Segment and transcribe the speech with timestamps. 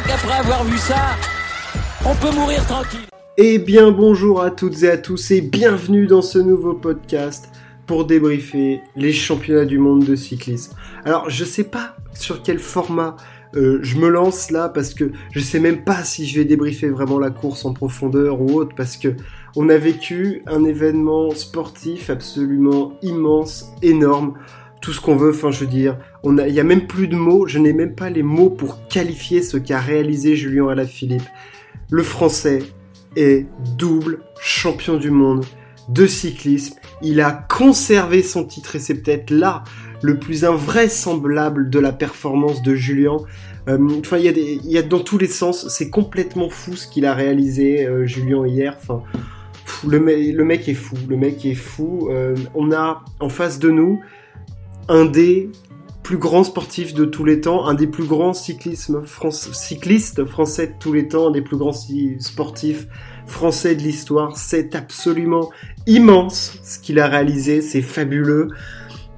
[0.00, 1.16] crois qu'après avoir vu ça,
[2.04, 3.00] on peut mourir tranquille.
[3.36, 7.50] Eh bien bonjour à toutes et à tous et bienvenue dans ce nouveau podcast
[7.86, 10.74] pour débriefer les championnats du monde de cyclisme.
[11.04, 13.16] Alors je sais pas sur quel format
[13.56, 16.88] euh, je me lance là parce que je sais même pas si je vais débriefer
[16.88, 19.14] vraiment la course en profondeur ou autre parce que
[19.56, 24.34] on a vécu un événement sportif absolument immense, énorme,
[24.80, 25.30] tout ce qu'on veut.
[25.30, 27.46] Enfin, je veux dire, on il y a même plus de mots.
[27.46, 31.22] Je n'ai même pas les mots pour qualifier ce qu'a réalisé Julien Alaphilippe.
[31.90, 32.60] Le Français
[33.16, 35.44] est double champion du monde
[35.88, 36.76] de cyclisme.
[37.02, 39.64] Il a conservé son titre et c'est peut-être là
[40.02, 43.16] le plus invraisemblable de la performance de Julien.
[43.68, 46.86] Euh, enfin, il y, a y a dans tous les sens, c'est complètement fou ce
[46.86, 48.76] qu'il a réalisé, euh, Julien, hier.
[49.86, 50.00] Le,
[50.44, 52.08] mec est fou, le mec est fou.
[52.10, 54.00] Euh, on a en face de nous
[54.90, 55.48] un des
[56.02, 60.72] plus grands sportifs de tous les temps, un des plus grands cyclisme cyclistes français de
[60.80, 61.74] tous les temps, un des plus grands
[62.18, 62.88] sportifs
[63.26, 64.36] français de l'histoire.
[64.36, 65.50] C'est absolument
[65.86, 68.48] immense ce qu'il a réalisé, c'est fabuleux.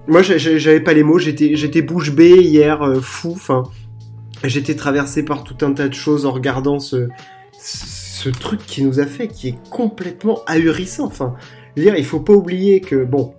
[0.08, 3.32] Moi, j'avais pas les mots, j'étais, bouche bée hier, euh, fou.
[3.32, 3.62] Enfin,
[4.44, 7.08] j'étais traversé par tout un tas de choses en regardant ce,
[7.58, 11.06] ce, truc qui nous a fait, qui est complètement ahurissant.
[11.06, 11.34] Enfin,
[11.76, 13.34] dire, il faut pas oublier que bon,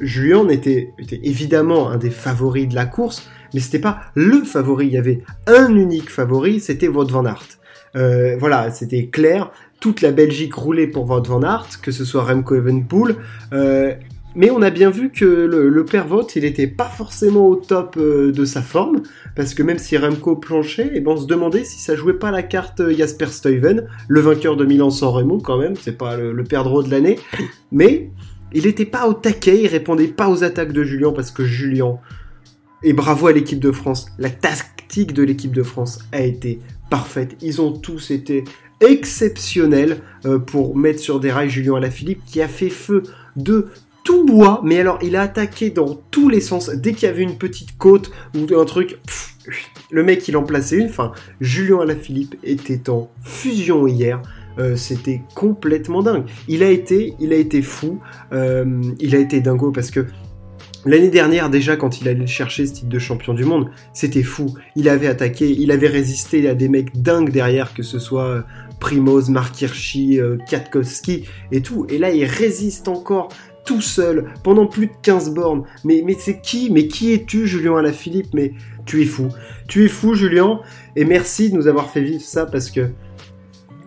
[0.00, 4.86] Julien était, évidemment un des favoris de la course, mais c'était pas le favori.
[4.86, 7.46] Il y avait un unique favori, c'était Wout van Aert.
[7.94, 9.50] Euh, voilà, c'était clair.
[9.80, 13.16] Toute la Belgique roulait pour Wout van Aert, que ce soit Remco Evenpool.
[13.52, 13.94] Euh,
[14.34, 17.96] mais on a bien vu que le, père Vogt, il n'était pas forcément au top
[17.98, 19.02] euh, de sa forme,
[19.36, 22.14] parce que même si Remco planchait, et eh ben on se demandait si ça jouait
[22.14, 26.32] pas la carte Jasper Stuyven, le vainqueur de Milan-San Remo quand même, c'est pas le,
[26.32, 27.18] le perdreau de l'année,
[27.72, 28.10] mais
[28.54, 31.98] il n'était pas au taquet, il répondait pas aux attaques de Julien, parce que Julien,
[32.82, 36.58] et bravo à l'équipe de France, la tactique de l'équipe de France a été
[36.90, 38.44] parfaite, ils ont tous été
[38.80, 43.04] exceptionnels euh, pour mettre sur des rails Julien Alaphilippe qui a fait feu
[43.36, 43.68] de
[44.04, 46.70] tout bois, mais alors il a attaqué dans tous les sens.
[46.70, 48.98] Dès qu'il y avait une petite côte ou un truc,
[49.90, 50.88] le mec il en plaçait une.
[50.88, 54.20] Enfin, Julien Alaphilippe était en fusion hier.
[54.58, 56.24] Euh, c'était complètement dingue.
[56.48, 58.00] Il a été, il a été fou.
[58.32, 60.06] Euh, il a été dingo parce que
[60.84, 64.56] L'année dernière, déjà, quand il allait chercher ce titre de champion du monde, c'était fou.
[64.74, 68.42] Il avait attaqué, il avait résisté à des mecs dingues derrière, que ce soit euh,
[68.80, 70.18] Primoz, Mark Hirschi,
[70.48, 71.86] Katkowski et tout.
[71.88, 73.28] Et là, il résiste encore
[73.64, 75.62] tout seul pendant plus de 15 bornes.
[75.84, 78.34] Mais, mais c'est qui Mais qui es-tu, Julien Alaphilippe?
[78.34, 78.52] Mais
[78.84, 79.28] tu es fou.
[79.68, 80.60] Tu es fou, Julien.
[80.96, 82.90] Et merci de nous avoir fait vivre ça parce que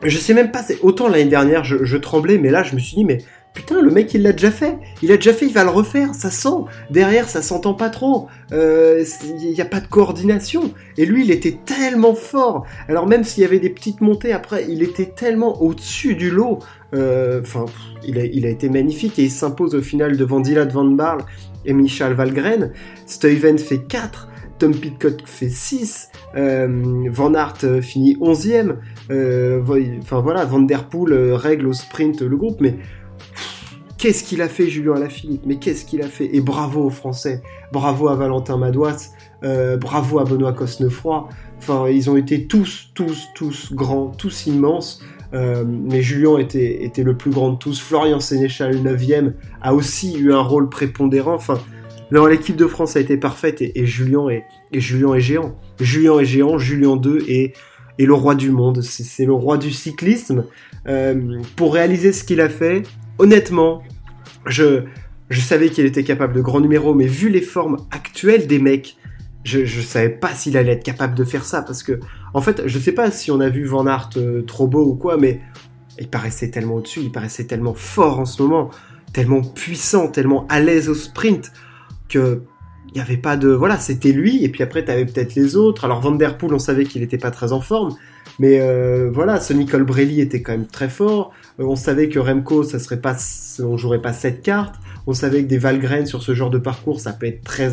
[0.10, 0.62] je sais même pas.
[0.82, 3.20] Autant l'année dernière, je, tremblais, mais là, je me suis dit, mais
[3.54, 4.78] putain, le mec, il l'a déjà fait.
[5.02, 6.14] Il a déjà fait, il va le refaire.
[6.14, 6.66] Ça sent.
[6.90, 8.28] Derrière, ça s'entend pas trop.
[8.52, 10.74] Euh, il n'y a pas de coordination.
[10.98, 12.66] Et lui, il était tellement fort.
[12.88, 16.60] Alors même s'il y avait des petites montées après, il était tellement au-dessus du lot.
[16.94, 17.66] Euh, enfin,
[18.08, 21.24] il, a, été magnifique et il s'impose au final devant Dylan Van Barle
[21.66, 22.72] et Michel Valgren.
[23.06, 24.30] Stuyven fait 4.
[24.60, 28.78] Tom Pitcock fait 6, euh, Van Aert euh, finit 11ème,
[30.02, 32.78] enfin voilà, Van Der Poel règle au sprint le groupe, mais
[33.98, 35.44] qu'est-ce qu'il a fait Julien Alaphilippe?
[35.46, 36.36] Mais qu'est-ce qu'il a fait?
[36.36, 39.12] Et bravo aux Français, bravo à Valentin Madouas,
[39.42, 41.28] bravo à Benoît Cosnefroy,
[41.58, 45.02] enfin ils ont été tous, tous, tous grands, tous immenses,
[45.36, 47.82] euh, mais Julien était, était le plus grand de tous.
[47.82, 51.34] Florian Sénéchal, 9ème, a aussi eu un rôle prépondérant.
[51.34, 51.60] Enfin,
[52.12, 55.58] l'équipe de France a été parfaite et, Julien, est, et Julien est géant.
[55.80, 57.54] Julien est géant, Julien 2 est,
[57.98, 58.82] le roi du monde.
[58.82, 60.46] C'est le roi du cyclisme.
[60.88, 62.84] Euh, pour réaliser ce qu'il a fait,
[63.18, 63.82] honnêtement,
[64.46, 64.84] je,
[65.32, 68.98] savais qu'il était capable de grands numéros, mais vu les formes actuelles des mecs,
[69.44, 72.00] je, je savais pas s'il allait être capable de faire ça parce que,
[72.34, 74.96] en fait, je sais pas si on a vu Van Aert euh, trop beau ou
[74.96, 75.40] quoi, mais
[76.00, 78.70] il paraissait tellement au-dessus, il paraissait tellement fort en ce moment,
[79.14, 81.52] tellement puissant, tellement à l'aise au sprint
[82.10, 82.42] que
[82.94, 85.56] il y avait pas de voilà, c'était lui et puis après tu avais peut-être les
[85.56, 85.86] autres.
[85.86, 87.96] Alors Van der Poel, on savait qu'il était pas très en forme,
[88.40, 91.32] mais euh, voilà, ce Nicole Brelli était quand même très fort.
[91.60, 93.16] Euh, on savait que Remco, ça serait pas,
[93.60, 94.76] on jouerait pas cette carte.
[95.08, 97.72] On savait que des Valgren sur ce genre de parcours, ça peut être très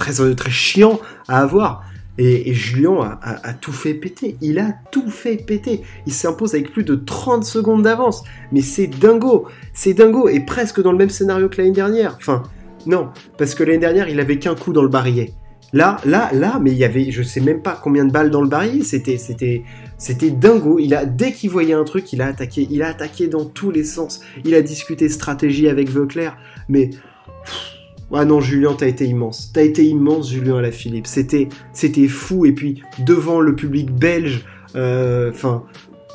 [0.00, 1.84] très, très chiant à avoir.
[2.18, 4.36] Et, Julien a, tout fait péter.
[4.42, 5.82] Il a tout fait péter.
[6.06, 8.22] Il s'impose avec plus de 30 secondes d'avance.
[8.52, 9.46] Mais c'est dingo.
[9.72, 10.28] C'est dingo.
[10.28, 12.16] Et presque dans le même scénario que l'année dernière.
[12.16, 12.42] Enfin,
[12.86, 13.08] non.
[13.38, 15.32] Parce que l'année dernière, il avait qu'un coup dans le barillet.
[15.72, 18.42] Là, là, là, mais il y avait, je sais même pas combien de balles dans
[18.42, 18.82] le barillet.
[18.82, 19.62] C'était, c'était,
[19.98, 20.78] c'était dingo.
[20.80, 22.66] Il a, dès qu'il voyait un truc, il a attaqué.
[22.70, 24.20] Il a attaqué dans tous les sens.
[24.44, 26.36] Il a discuté stratégie avec Veuclair.
[26.68, 26.90] Mais,
[28.12, 29.52] Ah non, Julien, t'as été immense.
[29.54, 31.06] T'as été immense, Julien Alaphilippe.
[31.06, 32.46] C'était, c'était fou.
[32.46, 34.44] Et puis, devant le public belge,
[34.74, 35.62] euh, enfin,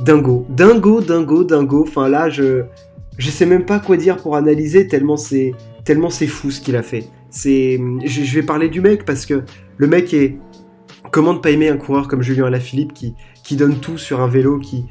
[0.02, 0.46] dingo.
[0.50, 1.86] Dingo, dingo, dingo.
[1.88, 2.64] Enfin, là, je,
[3.18, 5.54] je sais même pas quoi dire pour analyser tellement c'est,
[5.86, 7.08] tellement c'est fou ce qu'il a fait.
[7.30, 9.44] C'est, je, vais parler du mec parce que
[9.78, 10.38] le mec est,
[11.12, 14.28] comment ne pas aimer un coureur comme Julien Alaphilippe qui, qui donne tout sur un
[14.28, 14.86] vélo, qui,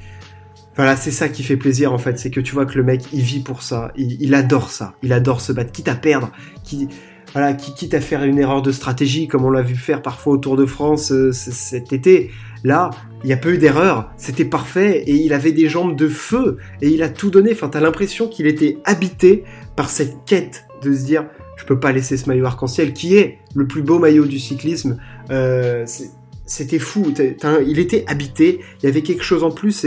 [0.76, 3.02] voilà, c'est ça qui fait plaisir en fait, c'est que tu vois que le mec,
[3.12, 6.30] il vit pour ça, il, adore ça, il adore se battre, quitte à perdre,
[6.62, 6.88] qui,
[7.32, 10.34] voilà, qui quitte à faire une erreur de stratégie comme on l'a vu faire parfois
[10.34, 12.30] au Tour de France euh, cet été.
[12.62, 12.90] Là,
[13.22, 16.58] il n'y a pas eu d'erreur, c'était parfait et il avait des jambes de feu
[16.80, 17.52] et il a tout donné.
[17.52, 19.44] Enfin, t'as l'impression qu'il était habité
[19.76, 21.26] par cette quête de se dire,
[21.56, 24.98] je peux pas laisser ce maillot arc-en-ciel qui est le plus beau maillot du cyclisme.
[25.30, 25.86] Euh,
[26.46, 27.12] c'était fou,
[27.66, 29.86] il était habité, il y avait quelque chose en plus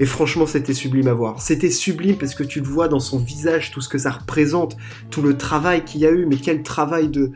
[0.00, 1.40] et franchement, c'était sublime à voir.
[1.40, 4.76] C'était sublime parce que tu le vois dans son visage, tout ce que ça représente,
[5.10, 6.26] tout le travail qu'il y a eu.
[6.26, 7.30] Mais quel travail de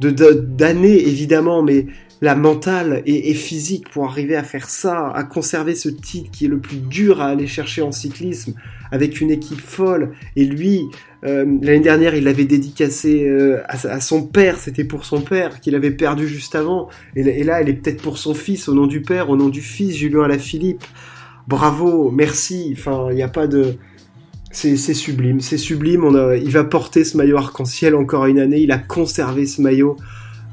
[0.00, 1.86] d'années, évidemment, mais
[2.20, 6.48] la mentale et, physique pour arriver à faire ça, à conserver ce titre qui est
[6.48, 8.54] le plus dur à aller chercher en cyclisme,
[8.94, 10.12] avec une équipe folle.
[10.36, 10.86] Et lui,
[11.24, 15.74] euh, l'année dernière, il l'avait dédicacé euh, à, son père, c'était pour son père, qu'il
[15.74, 16.88] avait perdu juste avant.
[17.16, 19.62] Et, là, elle est peut-être pour son fils, au nom du père, au nom du
[19.62, 20.84] fils, Julien Alaphilippe
[21.48, 22.72] bravo, merci.
[22.78, 23.74] Enfin, il n'y a pas de.
[24.52, 26.04] C'est sublime, c'est sublime.
[26.04, 28.60] On a, il va porter ce maillot arc-en-ciel encore une année.
[28.60, 29.96] Il a conservé ce maillot.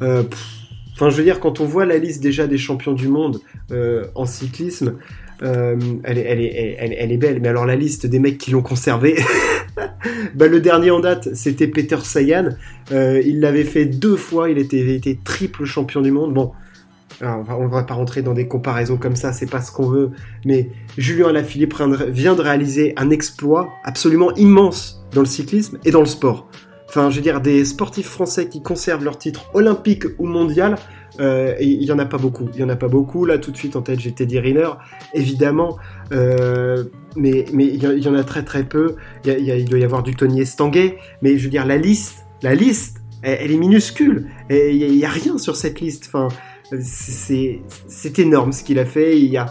[0.01, 0.23] Euh,
[0.93, 3.39] enfin, je veux dire, quand on voit la liste déjà des champions du monde
[4.15, 4.95] en cyclisme,
[5.41, 7.39] euh, elle, est, elle, est, elle, est, belle.
[7.41, 9.17] Mais alors la liste des mecs qui l'ont conservé,
[10.35, 12.49] bah, le dernier en date, c'était Peter Sagan.
[12.91, 14.49] il l'avait fait deux fois.
[14.49, 16.33] Il était, triple champion du monde.
[16.33, 16.51] Bon,
[17.21, 20.11] on va pas rentrer dans des comparaisons comme ça, c'est pas ce qu'on veut,
[20.43, 21.75] mais Julien Alaphilippe
[22.07, 26.49] vient de réaliser un exploit absolument immense dans le cyclisme et dans le sport.
[26.91, 30.75] Enfin, je veux dire, des sportifs français qui conservent leur titre olympique ou mondial,
[31.21, 32.49] euh, il y en a pas beaucoup.
[32.53, 33.23] Il y en a pas beaucoup.
[33.23, 34.71] Là, tout de suite en tête, j'ai Teddy Riner,
[35.13, 35.77] évidemment,
[36.11, 36.83] euh,
[37.15, 38.97] mais mais il y, en a très très peu.
[39.23, 42.97] Il, doit y avoir du Tony Estanguet, mais je veux dire, la liste, la liste,
[43.21, 44.27] elle, est minuscule.
[44.49, 46.07] Il y, a rien sur cette liste.
[46.07, 46.27] Enfin,
[46.81, 49.17] c'est énorme ce qu'il a fait.
[49.17, 49.45] Il y a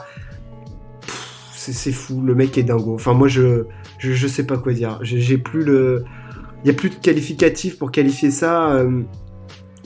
[1.54, 2.94] c'est fou, le mec est dingo.
[2.94, 3.64] Enfin moi je
[3.98, 4.98] je, sais pas quoi dire.
[5.02, 6.04] J'ai plus le
[6.64, 9.02] il y a plus de qualificatif pour qualifier ça euh,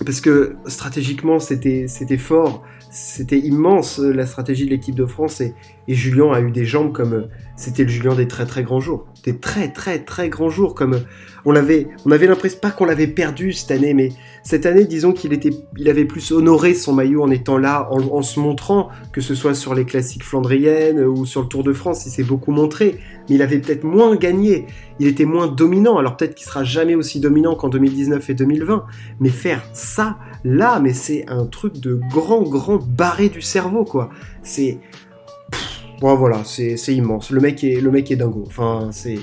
[0.05, 1.87] parce que stratégiquement c'était
[2.19, 5.55] fort, c'était immense la stratégie de l'équipe de France et,
[5.89, 9.07] et Julien a eu des jambes comme c'était le Julien des très très grands jours,
[9.25, 11.01] des très très très grands jours comme
[11.45, 14.11] on l'avait, on avait l'impression pas qu'on l'avait perdu cette année, mais
[14.43, 18.23] cette année, disons qu'il était, il avait plus honoré son maillot en étant là, en,
[18.23, 22.07] se montrant, que ce soit sur les classiques flandriennes ou sur le Tour de France,
[22.07, 22.99] il s'est beaucoup montré,
[23.29, 24.67] mais il avait peut-être moins gagné,
[25.01, 25.99] il était moins dominant.
[25.99, 28.85] Alors peut-être qu'il sera jamais aussi dominant qu'en 2019 et 2020,
[29.21, 34.11] mais faire ça là, mais c'est un truc de grand grand barré du cerveau quoi.
[34.43, 34.79] C'est
[36.13, 37.31] Voilà, c'est immense.
[37.31, 38.45] Le mec est, le mec est dingo.
[38.47, 39.19] Enfin, c'est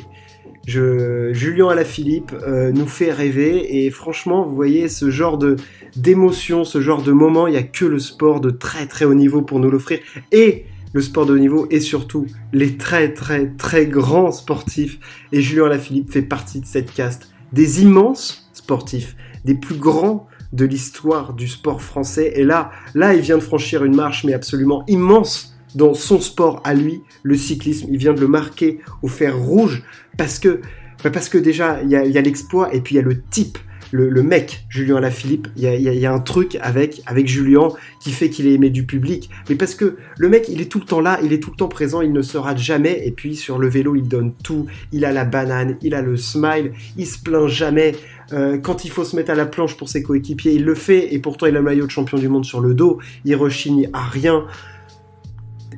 [0.65, 5.57] je, Julien Alaphilippe euh, nous fait rêver et franchement, vous voyez ce genre de
[5.95, 9.13] d'émotion, ce genre de moment, il n'y a que le sport de très très haut
[9.13, 9.99] niveau pour nous l'offrir
[10.31, 14.99] et le sport de haut niveau et surtout les très très très grands sportifs.
[15.31, 20.65] Et Julien Alaphilippe fait partie de cette caste des immenses sportifs, des plus grands de
[20.65, 22.33] l'histoire du sport français.
[22.35, 26.61] Et là, là, il vient de franchir une marche mais absolument immense dans son sport
[26.63, 27.87] à lui, le cyclisme.
[27.91, 29.83] Il vient de le marquer au fer rouge
[30.17, 30.61] parce que,
[31.03, 33.57] bah, parce que déjà, il y a, l'exploit et puis il y a le type.
[33.93, 37.67] Le, mec, Julien Alaphilippe, il y a, y a un truc avec, avec Julien
[37.99, 39.29] qui fait qu'il est aimé du public.
[39.49, 41.57] Mais parce que le mec, il est tout le temps là, il est tout le
[41.57, 43.01] temps présent, il ne se rate jamais.
[43.05, 44.65] Et puis sur le vélo, il donne tout.
[44.93, 47.93] Il a la banane, il a le smile, il se plaint jamais.
[48.31, 51.13] Euh, quand il faut se mettre à la planche pour ses coéquipiers, il le fait.
[51.13, 52.99] Et pourtant, il a le maillot de champion du monde sur le dos.
[53.25, 54.45] Il rechigne à rien.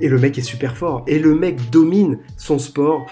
[0.01, 1.03] Et le mec est super fort.
[1.07, 3.05] Et le mec domine son sport.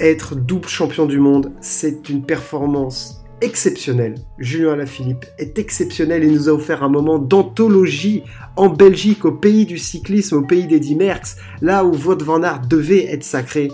[0.00, 4.14] Être double champion du monde, c'est une performance exceptionnelle.
[4.38, 8.22] Julien Alaphilippe est exceptionnel et nous a offert un moment d'anthologie
[8.56, 12.62] en Belgique, au pays du cyclisme, au pays des Merckx, là où Wout van Aert
[12.66, 13.68] devait être sacré.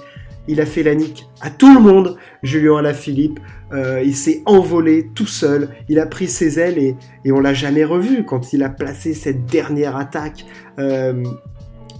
[0.48, 3.38] Il a fait la nique à tout le monde, Julien Alaphilippe.
[3.72, 5.68] Euh, il s'est envolé tout seul.
[5.88, 9.14] Il a pris ses ailes et, et on l'a jamais revu quand il a placé
[9.14, 10.44] cette dernière attaque.
[10.80, 11.22] Euh,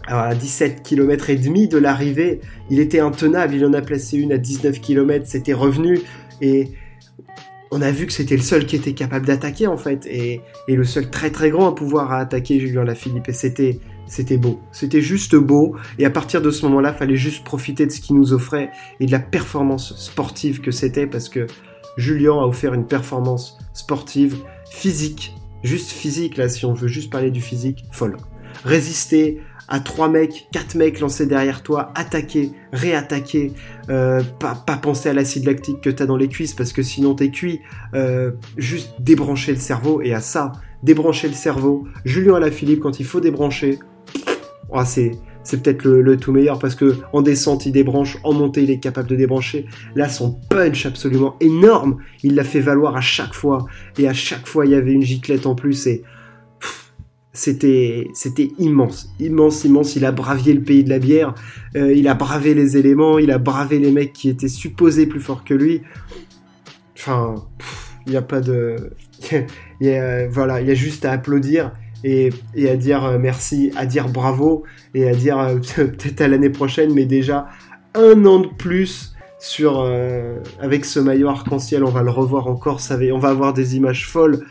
[0.07, 2.41] à 17 km et demi de l'arrivée,
[2.71, 6.01] il était intenable, il en a placé une à 19 km, c'était revenu
[6.41, 6.73] et
[7.75, 10.85] on a vu que c'était le seul qui était capable d'attaquer en fait et, le
[10.85, 13.31] seul très très grand à pouvoir attaquer Julien Lafilippe.
[13.31, 15.77] Et c'était beau, c'était juste beau.
[15.99, 19.07] Et à partir de ce moment-là, fallait juste profiter de ce qu'il nous offrait et
[19.07, 21.47] de la performance sportive que c'était parce que
[21.97, 24.37] Julien a offert une performance sportive,
[24.71, 28.19] physique, juste physique là, si on veut juste parler du physique, folle.
[28.65, 29.41] Résister
[29.73, 33.53] à trois mecs, quatre mecs lancés derrière toi, attaquer, réattaquer,
[33.89, 37.31] euh, pas, penser à l'acide lactique que t'as dans les cuisses parce que sinon t'es
[37.31, 37.61] cuit,
[37.95, 40.53] euh, juste débrancher le cerveau et à ça,
[40.83, 41.89] débrancher le cerveau.
[42.05, 43.79] Julien Alaphilippe quand il faut débrancher,
[44.69, 45.13] oh, c'est
[45.43, 48.79] c'est peut-être le, tout meilleur parce que en descente il débranche, en montée il est
[48.79, 49.65] capable de débrancher.
[49.97, 53.65] Là son punch absolument énorme, il l'a fait valoir à chaque fois
[53.99, 56.05] et à chaque fois il y avait une giclette en plus et
[57.33, 59.97] c'était c'était immense, immense, immense.
[59.97, 61.35] Il a bravé le pays de la bière,
[61.77, 65.21] euh, il a bravé les éléments, il a bravé les mecs qui étaient supposés plus
[65.21, 65.83] forts que lui.
[66.99, 67.35] Enfin,
[68.07, 68.91] il n'y a pas de,
[69.81, 69.99] y
[70.31, 71.73] voilà, il y a juste à applaudir
[72.05, 72.31] et,
[72.69, 76.93] à dire euh, merci, à dire bravo et à dire euh, peut-être à l'année prochaine,
[76.93, 77.49] mais déjà
[77.95, 79.85] un an de plus sur
[80.61, 83.75] avec ce maillot arc-en-ciel, on va le revoir encore, ça va, on va avoir des
[83.75, 84.47] images folles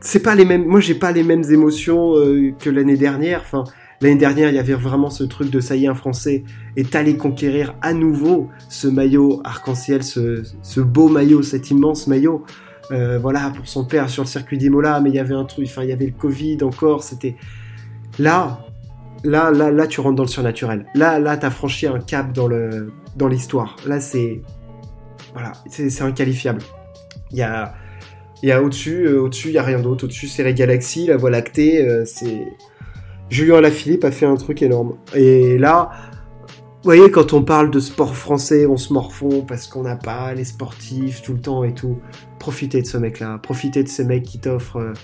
[0.00, 0.64] c'est pas les mêmes.
[0.64, 3.40] Moi, j'ai pas les mêmes émotions euh, que l'année dernière.
[3.42, 3.64] Enfin,
[4.00, 6.44] l'année dernière, il y avait vraiment ce truc de ça y est, un Français
[6.76, 12.44] est allé conquérir à nouveau ce maillot arc-en-ciel, ce, ce, beau maillot, cet immense maillot.
[12.90, 15.66] Euh, voilà, pour son père sur le circuit d'Imola, mais il y avait un truc.
[15.68, 17.02] Enfin, il y avait le Covid encore.
[17.02, 17.36] C'était
[18.18, 18.66] là.
[19.22, 20.86] Là, là, là, tu rentres dans le surnaturel.
[20.94, 23.76] Là, là, t'as franchi un cap dans le dans l'histoire.
[23.86, 24.40] Là, c'est
[25.34, 26.62] voilà, c'est inqualifiable.
[27.30, 27.74] Il y a
[28.50, 30.04] a au-dessus, euh, au-dessus, il y a rien d'autre.
[30.04, 31.86] Au-dessus, c'est la galaxie, la Voie lactée.
[31.86, 32.46] Euh, c'est
[33.28, 34.96] Julien Alaphilippe a fait un truc énorme.
[35.14, 35.90] Et là,
[36.82, 40.32] vous voyez, quand on parle de sport français, on se morfond parce qu'on n'a pas
[40.32, 41.98] les sportifs tout le temps et tout.
[42.38, 43.38] Profitez de ce mec-là.
[43.42, 44.94] Profitez de ces mecs qui t'offrent euh,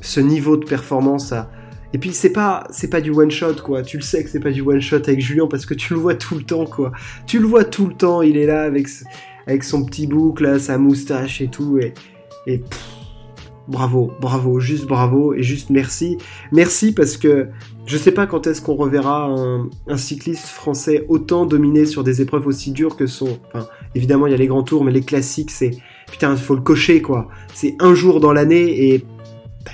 [0.00, 1.34] ce niveau de performance.
[1.92, 3.82] Et puis c'est pas c'est pas du one shot quoi.
[3.82, 5.98] Tu le sais que c'est pas du one shot avec Julien parce que tu le
[5.98, 6.92] vois tout le temps quoi.
[7.26, 8.22] Tu le vois tout le temps.
[8.22, 8.86] Il est là avec
[9.48, 11.92] avec son petit boucle, là, sa moustache et tout et
[12.46, 12.62] et
[13.68, 16.18] bravo, bravo, juste bravo et juste merci.
[16.52, 17.48] Merci parce que
[17.86, 19.34] je sais pas quand est-ce qu'on reverra
[19.88, 23.38] un, cycliste français autant dominé sur des épreuves aussi dures que son.
[23.46, 25.70] Enfin, évidemment, il y a les grands tours, mais les classiques, c'est.
[26.10, 27.28] Putain, il faut le cocher, quoi.
[27.54, 29.04] C'est un jour dans l'année et.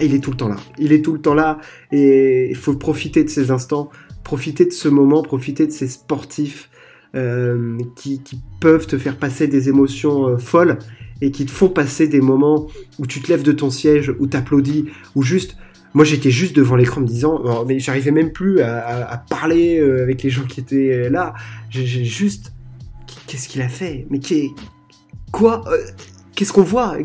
[0.00, 0.56] Il est tout le temps là.
[0.78, 1.58] Il est tout le temps là
[1.92, 3.88] et il faut profiter de ces instants,
[4.24, 6.68] profiter de ce moment, profiter de ces sportifs
[7.14, 8.20] euh, qui,
[8.60, 10.78] peuvent te faire passer des émotions euh, folles
[11.20, 12.66] et qui te font passer des moments
[12.98, 15.56] où tu te lèves de ton siège, où t'applaudis, ou juste...
[15.94, 20.22] Moi j'étais juste devant l'écran me disant, mais j'arrivais même plus à, parler euh, avec
[20.22, 21.32] les gens qui étaient là.
[21.70, 22.52] J'ai juste...
[23.26, 24.06] Qu'est-ce qu'il a fait?
[24.10, 24.50] Mais qui
[25.32, 25.78] Quoi euh,
[26.34, 26.98] Qu'est-ce qu'on voit?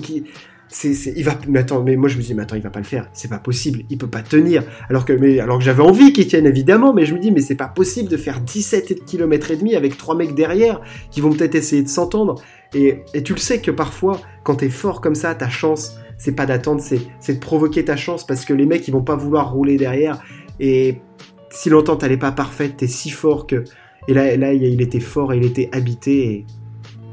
[0.83, 2.85] Il va, mais attends, mais moi je me dis, mais attends, il va pas le
[2.85, 4.63] faire, c'est pas possible, il peut pas tenir.
[4.89, 7.41] Alors que, mais, alors que j'avais envie qu'il tienne évidemment, mais je me dis, mais
[7.41, 11.31] c'est pas possible de faire 17 km et demi avec trois mecs derrière qui vont
[11.31, 12.41] peut-être essayer de s'entendre.
[12.73, 16.45] Et, tu le sais que parfois, quand t'es fort comme ça, ta chance, c'est pas
[16.45, 19.75] d'attendre, c'est, de provoquer ta chance parce que les mecs ils vont pas vouloir rouler
[19.75, 20.21] derrière.
[20.59, 21.01] Et
[21.49, 23.65] si l'entente elle est pas parfaite, t'es si fort que.
[24.07, 26.45] Et là, là, il était fort il était habité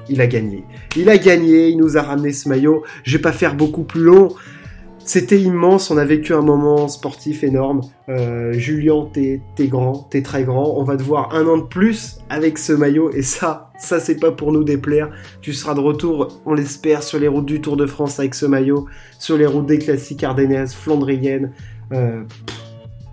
[0.08, 0.64] il a gagné.
[0.96, 2.82] Il a gagné, il nous a ramené ce maillot.
[3.04, 4.28] Je vais pas faire beaucoup plus long.
[5.08, 7.80] C'était immense, on a vécu un moment sportif énorme.
[8.10, 10.74] Euh, Julien, t'es grand, t'es très grand.
[10.76, 14.16] On va te voir un an de plus avec ce maillot et ça, ça c'est
[14.16, 15.10] pas pour nous déplaire.
[15.40, 18.44] Tu seras de retour, on l'espère, sur les routes du Tour de France avec ce
[18.44, 18.86] maillot,
[19.18, 21.52] sur les routes des classiques ardennaises, flandriennes.
[21.94, 22.24] Euh,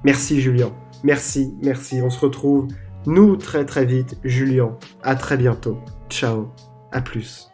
[0.04, 0.72] merci Julien,
[1.06, 2.02] merci, merci.
[2.02, 2.68] On se retrouve
[3.06, 4.76] nous très très vite, Julien.
[5.02, 5.78] À très bientôt.
[6.10, 6.50] Ciao.
[6.96, 7.52] À plus.